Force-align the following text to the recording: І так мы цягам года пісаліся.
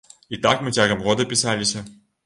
І 0.37 0.39
так 0.45 0.63
мы 0.67 0.73
цягам 0.79 1.05
года 1.09 1.29
пісаліся. 1.35 1.89